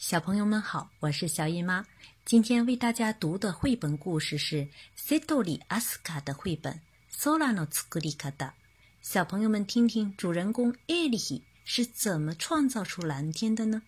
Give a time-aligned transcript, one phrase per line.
[0.00, 1.86] 小朋友们好，我是小姨妈。
[2.24, 6.80] 今天为大家读的绘本故事是塞多里阿斯卡的绘本《
[7.16, 8.36] Sola no Tsukurikata》。
[9.00, 13.82] 小朋友们听听，主人公艾利是怎么创造出蓝天的呢？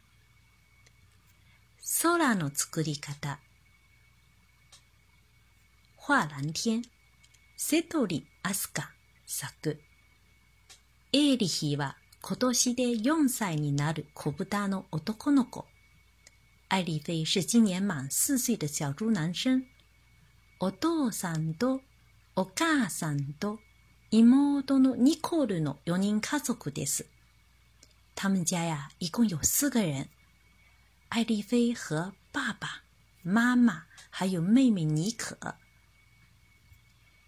[1.82, 3.38] Sola no Tsukurikata，
[5.96, 6.84] 画蓝天。
[7.56, 8.93] セトリアスカ
[9.27, 9.77] 作。
[11.12, 15.66] エーリヒは今年で4歳になる小豚の男の子。
[16.73, 19.68] 艾丽菲是今年满四岁的小猪男生。
[20.57, 21.81] お父さんと
[22.33, 23.59] お母さんと
[24.09, 27.05] 妹のニコルの4人家族です。
[28.15, 30.09] 他们家呀，一共有四个人。
[31.09, 32.81] 艾丽菲和爸爸
[33.22, 35.59] 妈妈还有妹妹妮可。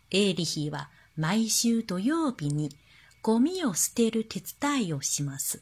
[0.10, 2.76] エリヒは毎週土曜日に
[3.22, 5.62] ゴミを捨てる手伝いをします。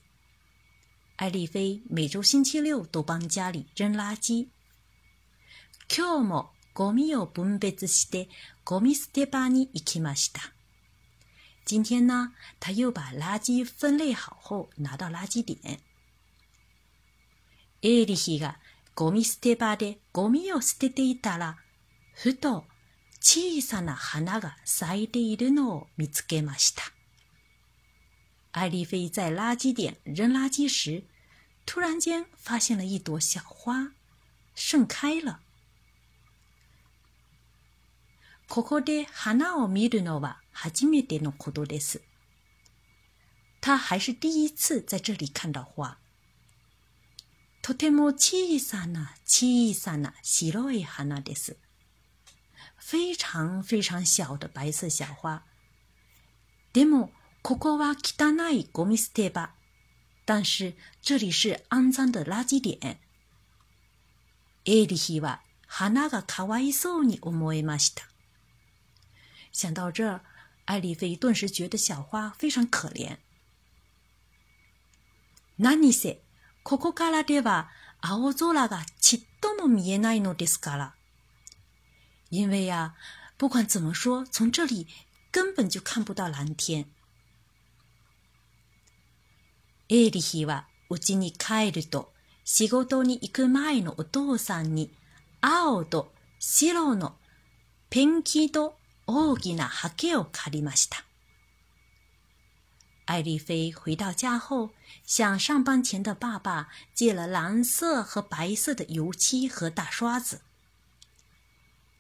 [1.16, 4.49] 艾丽菲每周星期六都帮家里扔垃圾。
[5.88, 8.30] 今日もゴミを分別して
[8.66, 10.42] ゴミ捨て場に行きました。
[11.66, 15.80] 今天呢，他又把垃圾分类好后拿到垃圾点。
[17.83, 18.58] エリヒが
[18.95, 21.58] ゴミ捨て場でゴミを捨てていたら、
[22.16, 22.66] ふと
[23.22, 26.83] 小さな花が咲いているのを見つけました。
[28.52, 31.05] 艾丽菲在垃圾点扔垃圾时，
[31.66, 33.92] 突然间发现了一朵小花，
[34.55, 35.41] 盛开了。
[38.48, 42.02] ここで花を見るのは初めてのことです。
[43.61, 45.98] 他还是第一次在这里看到花。
[47.61, 51.58] とても小さな小さな白い花です。
[52.80, 55.42] 非常非常小的白色小花。
[56.72, 57.11] でも
[57.44, 59.49] ここは汚いゴミ捨て場。
[60.25, 62.97] 但是这里是肮脏的垃圾点。
[64.63, 68.08] エリヒは花がかわいそうに思えました。
[69.52, 70.21] 想到这，
[70.65, 73.17] 艾丽菲顿时觉得小花非常可怜。
[75.60, 76.21] 何せ、
[76.64, 80.93] ここからでは青空がちっとも見えないのですから。
[82.31, 82.93] 因为呀，
[83.37, 84.87] 不管怎么说，从这里
[85.33, 86.86] 根本就看不到蓝天。
[89.89, 92.11] エーリヒは家に帰ると
[92.44, 94.92] 仕事に行く前のお父さんに
[95.42, 97.16] 青と白の
[97.89, 101.05] ペンキと大きなハケを借りました。
[103.05, 104.72] 艾丽菲回到家后，
[105.05, 110.39] 向上班前的爸爸借了蓝色和白色的油漆和大刷子。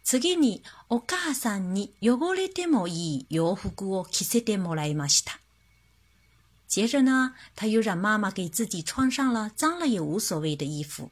[0.03, 5.39] 次にお母さんに汚れてもいい洋服を着せてもらいました。
[6.73, 11.11] 接着呢，他又让妈妈给自己穿上了脏了也无所谓的衣服。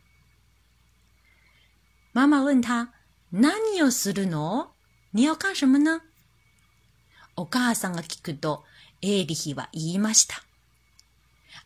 [2.14, 2.96] 妈妈问他
[3.30, 4.72] ：“何をするの？
[5.12, 6.02] 你要干什么呢？”
[7.38, 8.64] お母さんが聞くと、
[9.04, 10.42] エーリヒは言いました。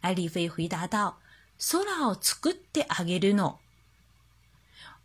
[0.01, 1.15] 艾丽菲回答道
[1.57, 3.59] ：“空を作ってあげるの。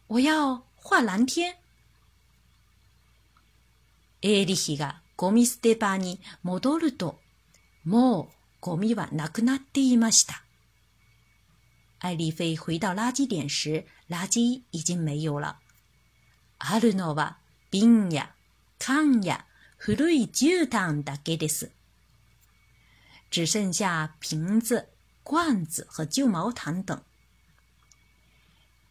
[0.09, 1.55] 我要画蓝天。”
[4.21, 7.21] エーリヒがゴミ捨て場に戻ると、
[7.85, 10.43] もうゴミはなくなっていました。
[12.01, 15.59] 艾丽菲回到垃圾点时，垃圾已经没有了。
[16.59, 17.39] あるのは
[17.71, 18.35] 瓶や
[18.79, 19.45] 缶や
[19.77, 21.71] 古い絨毯だけです。
[23.31, 24.89] 只剩下瓶子、
[25.25, 27.03] 罐子和旧毛毯等。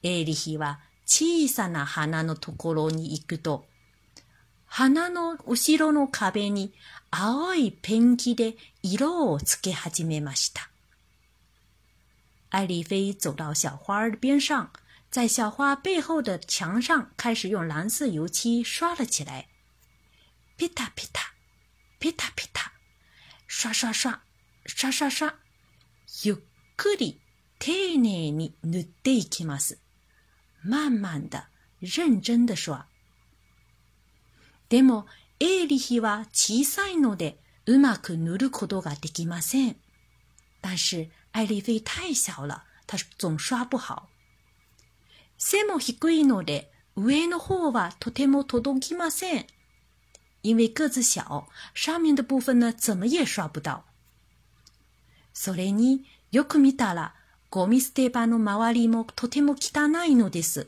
[0.02, 3.66] エリヒは小さな花のところに行くと、
[4.70, 6.74] 花の後ろの壁に
[7.10, 10.70] 青いペンキで色をつけ始めました。
[12.52, 14.70] 艾丽菲走到小花儿的边上，
[15.10, 19.48] 在小花背后的墙上开始用蓝色油漆刷了起来。
[20.56, 21.32] 噼嗒噼嗒，
[22.00, 22.70] 噼嗒噼嗒，
[23.48, 24.20] 刷刷刷，
[24.66, 25.34] 刷刷刷，
[26.24, 26.38] ゆっ
[26.78, 27.20] くり
[27.58, 29.80] 丁寧に塗っていきます。
[30.64, 31.48] 慢慢的、
[31.80, 32.89] 认真的刷。
[34.70, 35.08] でも、
[35.40, 39.76] エーリヒは小さいので、うまく塗ることができません。
[40.62, 44.10] 但是、艾丽菲太小了，她总刷不好。
[45.38, 49.46] 背も低いので、上の方はとても届きません。
[50.44, 53.86] 因为个子小，上面的部分呢，怎么也刷不到。
[55.34, 57.16] それによく見たら、
[57.50, 60.68] ゴミ捨て場の周りもとても汚いのです。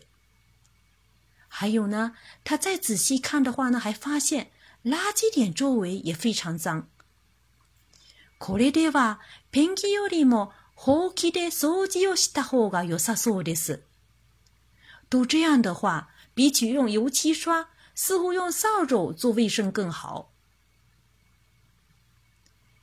[1.54, 2.14] 还有呢，
[2.46, 4.52] 他再仔细看的话呢，还发现
[4.86, 6.88] 垃圾点周围也非常脏。
[8.40, 9.20] これでは
[9.52, 13.84] ペンキよりもほうきで掃除をした方が良さそうです。
[15.10, 20.32] 都这样的话，比起用油漆刷，似乎用扫帚做卫生更好。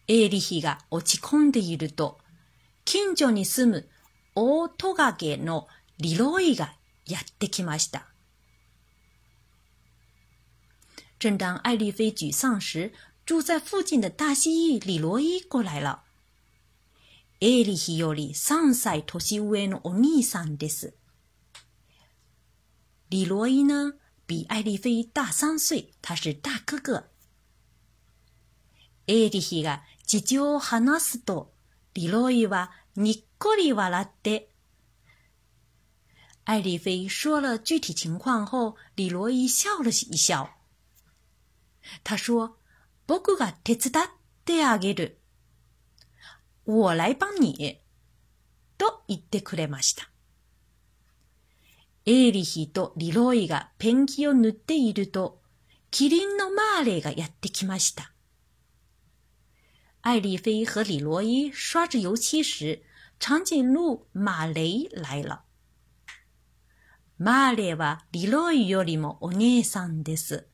[0.06, 2.19] エーリヒが落ち込んでいると、
[2.85, 3.88] 近所に住む
[4.35, 5.69] 大トガゲの
[5.99, 6.75] リロイが
[7.06, 8.06] やってきました。
[11.19, 12.92] 正当艾丽菲沮丧时，
[13.25, 16.04] 住在附近的大蜥蜴李罗伊过来了。
[17.40, 20.94] エーリヒより3歳年上のお兄さんです。
[23.10, 23.94] 李罗伊呢，
[24.25, 27.10] 比艾丽菲大三岁，他是大哥哥。
[29.07, 31.54] エーリヒが事情を話すと、
[31.94, 34.50] 李罗伊はにっこり笑って。
[36.45, 40.50] 艾丽菲说了具体情况后，李罗伊笑了一笑。
[42.05, 42.56] 他说
[43.06, 44.06] ：“僕が手伝っ
[44.44, 45.19] てあげる。”
[46.67, 47.81] 我来帮你。
[48.76, 50.11] と言ってくれました。
[52.06, 55.43] エーリヒとリロイがペンキを塗っていると、
[55.90, 58.12] キリンのマーレがやってきました。
[60.02, 62.82] 艾丽菲和李罗伊刷着油漆时，
[63.19, 65.43] 长颈鹿马雷来了。
[67.19, 70.46] マーレはリロイよりもお姉さんです。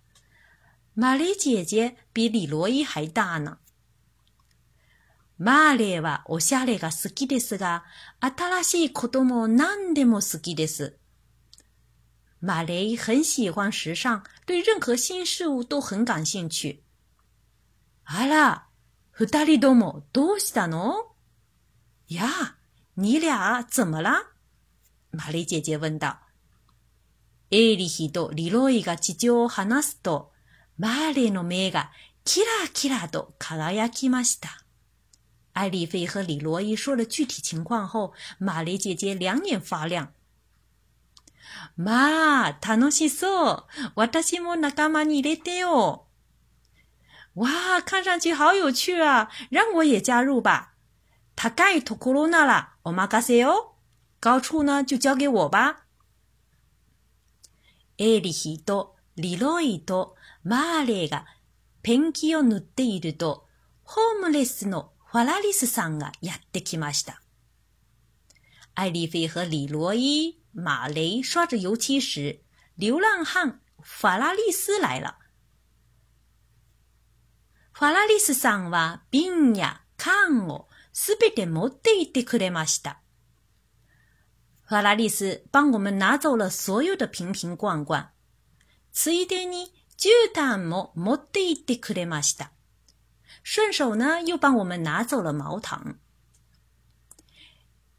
[0.95, 3.59] マレ姐姐比李罗伊还大呢。
[5.37, 7.85] マーレーはおしゃれが好きですが、
[8.19, 10.97] 新しいことも何でも好きです。
[12.41, 16.83] 马雷很喜欢时尚，对任何新事物都很感兴趣。
[18.03, 18.67] あら、
[19.11, 21.15] 二人ともどうしたの？
[22.09, 22.57] 呀，
[22.95, 24.25] 你俩怎么了？
[25.11, 26.17] 玛丽姐姐问道。
[27.51, 30.31] エリヒとリロイが事情を話すと、
[30.77, 31.91] マーレの目が
[32.23, 34.49] キラキラと輝きました。
[35.53, 40.09] 艾丽菲和李罗伊说了具体情况后，玛丽姐姐两眼发亮。
[41.75, 43.63] まあ、楽しそう。
[43.95, 46.05] 私も仲間に入れてよ。
[47.35, 49.29] 哇，看上去好有趣啊！
[49.49, 50.73] 让我也加入吧。
[51.35, 53.75] 高いところならお任せよ。
[54.19, 55.85] 高处呢就交给我吧。
[57.97, 61.24] エーリヒとリロイと マーレーが
[61.82, 63.46] ペンキを塗っていると、
[63.82, 67.20] ホームレスのファラリスさんがやってきました。
[68.74, 72.40] 艾丽菲和李罗伊、马雷刷着油漆时，
[72.76, 75.16] 流浪汉法拉利斯来了。
[77.72, 83.00] ファラリスさんは瓶や缶をすべて持って行ってくれました。
[84.66, 88.10] ファラリス帮我们拿走了所有的瓶瓶罐罐。
[88.92, 89.72] ついでに
[90.04, 92.50] 絨毯も持って行ってくれました。
[93.42, 95.96] 顺手呢，又帮我们拿走了毛毯。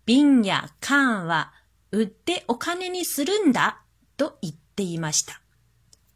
[0.06, 1.52] 瓶や缶は
[1.92, 3.82] 売ってお金にするんだ
[4.18, 5.42] と言っていました。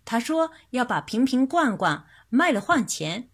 [0.05, 3.27] 他说要把瓶瓶罐罐卖了换钱。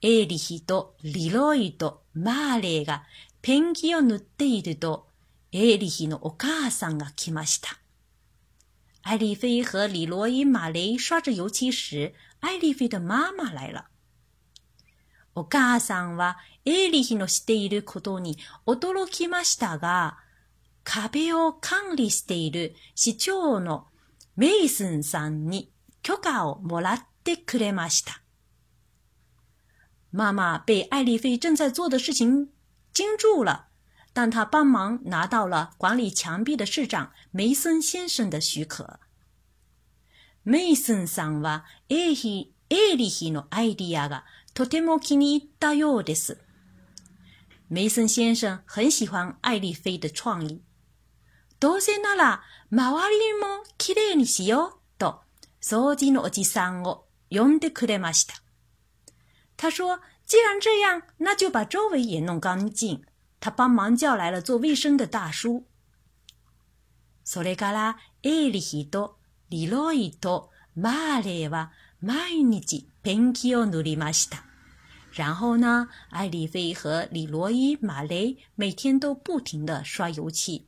[0.00, 3.04] エーリヒとリロイとマーレーが
[3.42, 5.06] ペンキを塗っていると、
[5.52, 7.81] エーリヒのお母さんが来ました。
[9.02, 13.86] 艾丽菲和李罗伊、马雷刷着油漆时，艾丽菲的妈妈来了。
[15.34, 20.18] お母さんはエーリヒのしていることに驚きましたが、
[20.84, 23.86] 壁を管理している市長の
[24.36, 25.72] メイスンさんに
[26.02, 28.22] 許可をもらってくれました。
[30.12, 32.48] 妈妈被艾丽菲正在做的事情
[32.92, 33.71] 惊住了。
[34.12, 39.00] 但他帮忙拿到了管理墙壁的市长梅森先生的许可。
[40.44, 46.38] メイソンさんはエーヒ、エーリヒのアイディアがとても気に入ったようです。
[47.70, 50.60] 梅森先生很喜欢艾丽菲的创意。
[51.58, 55.20] どうせなら周りもきれいにしようと
[55.62, 58.34] 掃除のおじさんを呼んでくれました。
[59.56, 63.04] 他说：“既然这样，那就把周围也弄干净。”
[63.42, 65.64] 他帮忙叫来了做卫生的大叔。
[67.24, 69.18] それからエーリヒと
[69.50, 74.44] リロイとマーレーは毎日ペンキを塗りました。
[75.12, 80.64] 然后呢，艾丽菲和李罗伊、马雷每天都不停的刷油漆。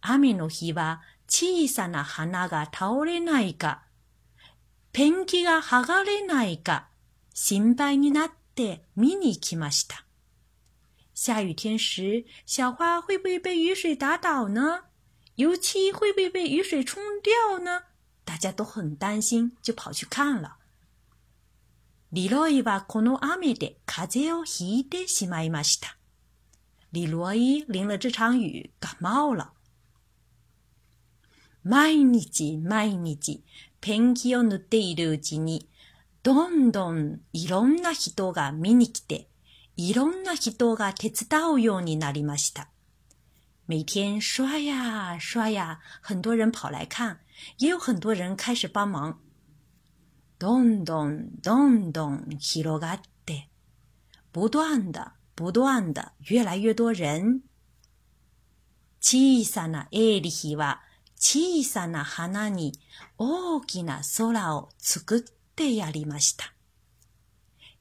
[0.00, 3.82] 雨の日は小さな花が倒れないか、
[4.92, 6.88] ペンキが剥がれないか、
[7.34, 10.03] 心配になって見に来ました。
[11.13, 14.85] 下雨天时，小花会不会被雨水打倒呢？
[15.35, 17.83] 油漆会不会被雨水冲掉呢？
[18.23, 20.57] 大家都很担心，就跑去看了。
[22.11, 25.97] リロイはこの雨で風邪をひいてしまいました。
[26.91, 29.53] 李罗伊淋了这场雨感冒了。
[31.63, 33.43] 毎日毎日
[33.79, 35.69] ペンキを塗っているうちに、
[36.23, 39.27] どんどんいろんな人が見に来て、
[39.76, 42.68] いろんな人が手伝うようになりました。
[43.66, 47.18] 每天刷呀刷呀，很多人跑来看，
[47.58, 49.16] 也有很多人开始帮忙。
[50.38, 53.48] どんどんどんどん広がって、
[54.32, 57.42] 不断的不断的越来越多人。
[59.00, 60.82] 小さなエーリヒは
[61.16, 62.72] 小さな花に
[63.18, 65.20] 大きな空を作っ
[65.54, 66.53] てやりました。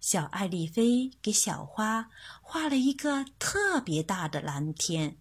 [0.02, 2.10] 小艾丽菲给小花
[2.42, 5.16] 画了一个特别大的蓝天。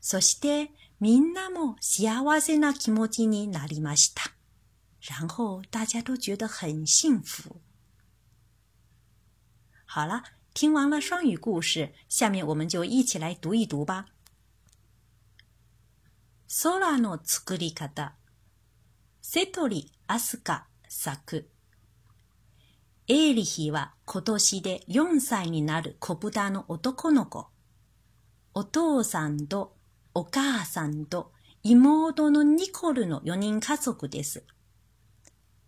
[0.00, 0.70] そして
[1.00, 4.32] みんなも幸せな気持ちになりました。
[5.00, 7.60] 然后大家都觉得很幸福。
[9.86, 10.22] 好了，
[10.54, 14.06] 听完了双语故事，下面我们就一起来读一读吧。
[16.48, 18.12] 空の作り方。
[19.22, 21.44] 瀬鳥飛鳥作。
[23.09, 27.47] エーリヒは今年で4歳になる小豚の男の子。
[28.53, 29.75] お父さんと
[30.13, 31.33] お母さんと
[31.63, 34.45] 妹のニコルの4人家族です。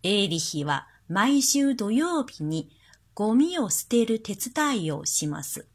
[0.02, 2.70] エーリヒは毎週土曜日に
[3.12, 5.66] ゴミを捨てる手伝いをします。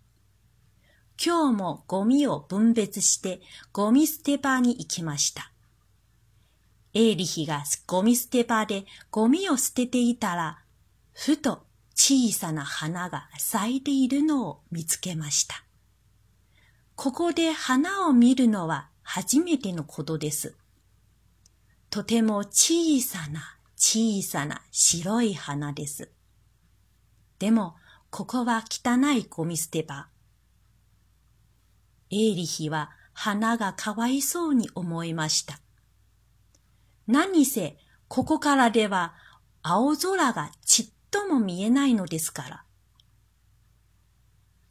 [1.24, 3.40] 今日もゴミを分別して
[3.72, 5.52] ゴミ捨て場に行きました。
[6.96, 10.58] エーリヒがゴミ捨て場でゴミを捨てていたら、
[11.14, 11.66] ふと
[11.96, 15.64] 小さな花が咲いているのを見つけました。
[16.96, 20.56] ここで花を見るのは初めてのことです。
[21.90, 26.12] とても小さな小さな白い花です。
[27.40, 27.76] でも、
[28.10, 30.08] ここは汚いゴミ捨て場。
[32.12, 35.60] エーリヒは花がかわいそうに思いました。
[37.08, 37.78] 何せ、
[38.08, 39.16] ここからでは
[39.64, 42.64] 青空がちっとも見えないのですから。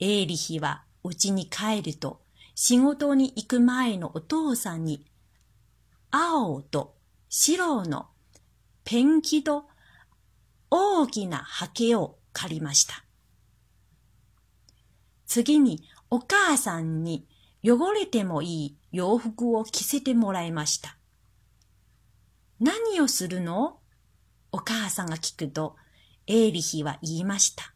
[0.01, 2.23] エーリヒは家に帰ると
[2.55, 5.07] 仕事に行く前のお父さんに
[6.11, 6.97] 青と
[7.29, 8.09] 白の
[8.85, 9.67] ペンキと
[10.71, 13.05] 大きなハケを借りました。
[15.27, 17.27] 次にお母さんに
[17.63, 20.97] 汚れてもいい洋服を着せてもらいました。
[22.59, 23.79] 何をするの？
[24.51, 25.77] お母さんが聞くと、
[26.33, 27.75] エーリヒは言いました。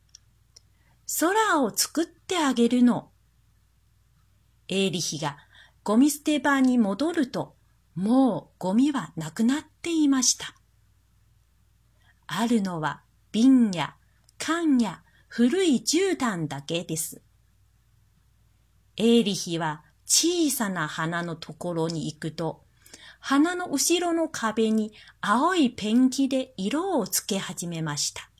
[1.19, 3.11] 空を作ってあげるの。
[4.69, 5.39] エーリヒが
[5.83, 7.57] ゴミ捨て場に戻ると、
[7.97, 10.55] もうゴミはなくなっていました。
[12.29, 13.97] あるのは瓶や
[14.39, 17.23] 缶や古い絨毯だけです。
[18.97, 22.63] エーリヒは小さな花のところに行くと、
[23.19, 28.31] 花の後ろの壁に青いペンキで色をつけ始めました。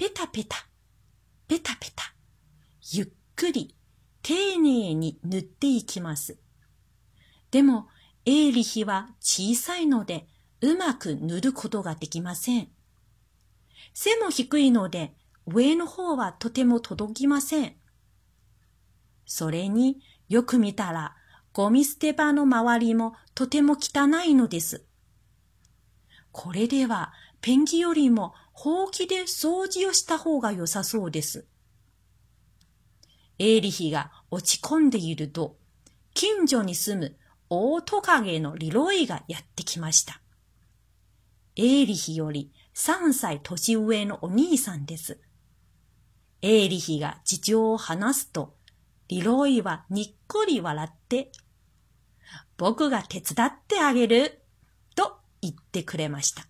[0.00, 0.56] ペタペタ、
[1.46, 2.14] ペタペタ、
[2.90, 3.76] ゆっくり、
[4.22, 6.38] 丁寧に塗っていきます。
[7.50, 7.86] でも、
[8.24, 10.26] エーリヒは小さいので、
[10.62, 12.68] うまく塗ることができません。
[13.92, 15.12] 背も低いので、
[15.44, 17.76] 上の方はとても届きません。
[19.26, 21.14] それによく見たら、
[21.52, 24.86] ゴミ捨て場の周りもとても汚いのです。
[26.32, 31.46] これではペンギよりもほうきで掃除をした方が良さそうです。
[33.38, 35.56] エーリヒが落ち込んでいると、
[36.12, 37.16] 近所に住む
[37.48, 40.20] 大トカゲのリロイがやってきました。
[41.56, 45.18] エーリヒより3歳年上のお兄さんです。
[46.42, 48.58] エーリヒが事情を話すと、
[49.08, 51.32] リロイはにっこり笑って、
[52.58, 54.42] 僕が手伝ってあげる、
[54.94, 56.49] と言ってくれました。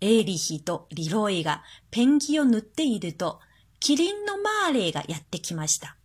[0.00, 3.40] エーリヒとリロイがペンキを塗っていると、
[3.80, 5.96] キリンのマーレーがやってきました。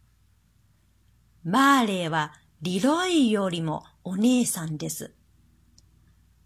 [1.44, 5.14] マーレーはリロイよりもお姉さんです。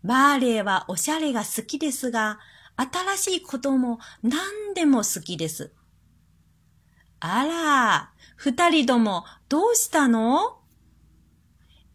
[0.04, 2.40] マーレーはおしゃれが好きですが、
[2.76, 5.74] 新しいことも何でも好きです。
[7.20, 10.60] あら、二人ともどうしたの？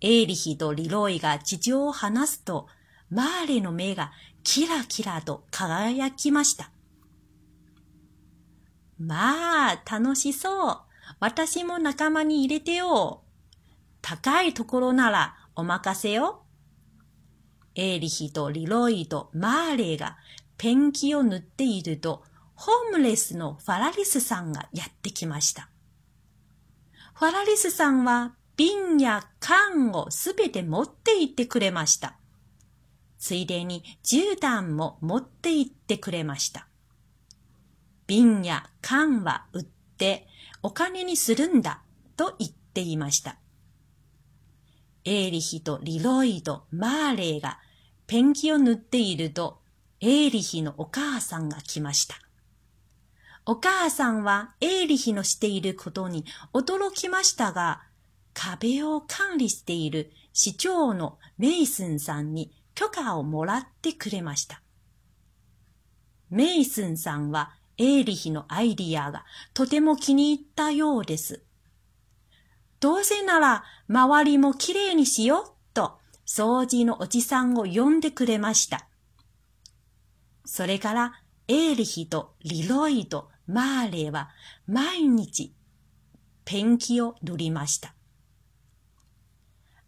[0.00, 2.68] エーリヒとリロイが事情を話すと、
[3.11, 6.70] マーレの目がキラキラと輝きました。
[8.99, 10.80] まあ、楽しそう。
[11.20, 13.23] 私も仲間に入れてよ。
[14.02, 16.42] 高いところならお任せよ。
[17.75, 20.16] エーリヒとリロイとマーレが
[20.58, 22.23] ペンキを塗っていると、
[22.54, 25.68] ホームレスのファラリスさんがやってきました。
[27.14, 32.16] ファラリスさんは瓶や缶をすべて持って行ってくれました。
[33.25, 36.69] ついでに絨毯も持って行ってくれました。
[38.07, 40.26] 瓶や缶は売って
[40.62, 41.81] お金にするんだ
[42.19, 43.38] と言っていました。
[45.07, 47.61] エーリヒとリロイド、マーレーが
[48.07, 49.62] ペンキを塗っていると、
[50.02, 52.16] エーリヒのお母さんが来ました。
[53.47, 57.85] お母さんはエーリヒのしていることに驚きましたが、
[58.35, 64.61] 壁を管理している市長のメイスンさんに許可をもらってくれました。
[66.31, 71.43] メイスンさんはエーリヒのアイディアがとても気に入ったようです。
[72.81, 78.88] どうせなら周りもきれいにしようと掃除のおじさんを呼んでくれました。
[80.45, 81.12] それから
[81.49, 84.31] エーリヒとリロイド、マーレーは
[84.66, 85.54] 毎日
[86.45, 87.95] ペンキを塗りました。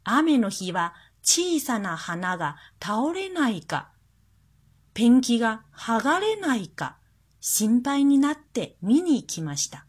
[0.04, 0.94] 雨の日は
[1.26, 3.90] 小さな花が倒れないか、
[4.94, 6.96] ペンキが剥がれないか
[7.40, 9.86] 心配になって見に行きました。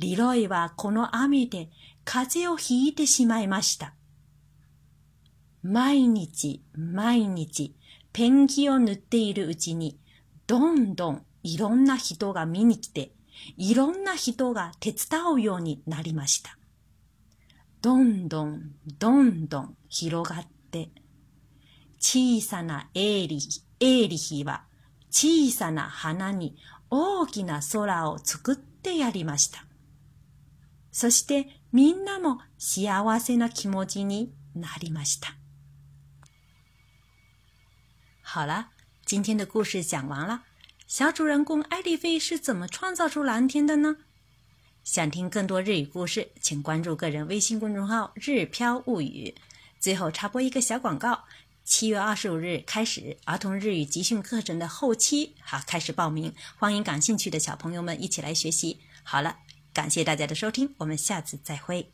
[0.00, 1.70] リロイはこの雨で
[2.04, 3.94] 風邪をひいてしまいました。
[5.62, 7.76] 毎日毎日
[8.12, 9.98] ペンキを塗っているうちに
[10.48, 13.12] どんどんいろんな人が見に来て、
[13.56, 16.59] いろんな人が手伝うようになりました。
[17.82, 20.90] どんどん、どんどん広がって、
[21.98, 24.64] 小さなエーリヒ、エーリヒは
[25.10, 26.56] 小さな花に
[26.90, 29.64] 大きな空を作ってやりました。
[30.92, 35.36] そしてみんなも幸せな気持ちになりました。
[38.22, 38.66] 好了，
[39.06, 40.42] 今天的故事讲完了。
[40.86, 43.96] 小主人公艾丽菲是怎么创造出蓝天的呢？
[44.90, 49.32] 想听更多日语故事，请关注个人微信公众号“日飘物语”。
[49.78, 51.26] 最后插播一个小广告：
[51.62, 58.80] 七月二十五日开始儿童日语集训课程的后期，好开始报名，欢迎感兴趣的小朋友们一起来学习。
[59.04, 59.36] 好了，
[59.72, 61.92] 感谢大家的收听，我们下次再会。